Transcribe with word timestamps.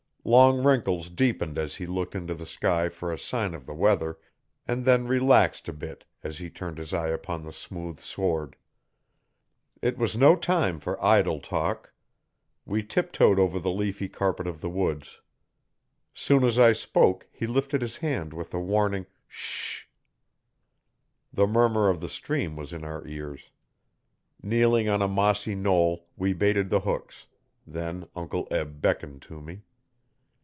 Long 0.23 0.63
wrinkles 0.63 1.09
deepened 1.09 1.57
as 1.57 1.77
he 1.77 1.87
looked 1.87 2.13
into 2.13 2.35
the 2.35 2.45
sky 2.45 2.89
for 2.89 3.11
a 3.11 3.17
sign 3.17 3.55
of 3.55 3.65
the 3.65 3.73
weather, 3.73 4.19
and 4.67 4.85
then 4.85 5.07
relaxed 5.07 5.67
a 5.67 5.73
bit 5.73 6.05
as 6.21 6.37
he 6.37 6.47
turned 6.47 6.77
his 6.77 6.93
eyes 6.93 7.11
upon 7.15 7.41
the 7.43 7.51
smooth 7.51 7.99
sward. 7.99 8.55
It 9.81 9.97
was 9.97 10.15
no 10.15 10.35
time 10.35 10.79
for 10.79 11.03
idle 11.03 11.39
talk. 11.39 11.91
We 12.67 12.83
tiptoed 12.83 13.39
over 13.39 13.59
the 13.59 13.71
leafy 13.71 14.07
carpet 14.07 14.45
of 14.45 14.61
the 14.61 14.69
woods. 14.69 15.21
Soon 16.13 16.43
as 16.43 16.59
I 16.59 16.71
spoke 16.73 17.27
he 17.31 17.47
lifted 17.47 17.81
his 17.81 17.97
hand 17.97 18.31
with 18.31 18.53
a 18.53 18.59
warning 18.61 19.07
'Sh 19.27 19.81
h!' 19.81 19.89
The 21.33 21.47
murmur 21.47 21.89
of 21.89 21.99
the 21.99 22.07
stream 22.07 22.55
was 22.55 22.73
in 22.73 22.83
our 22.83 23.07
ears. 23.07 23.49
Kneeling 24.39 24.87
on 24.87 25.01
a 25.01 25.07
mossy 25.07 25.55
knoll 25.55 26.05
we 26.15 26.33
baited 26.33 26.69
the 26.69 26.81
hooks; 26.81 27.25
then 27.65 28.07
Uncle 28.15 28.47
Eb 28.51 28.81
beckoned 28.81 29.23
to 29.23 29.41
me. 29.41 29.63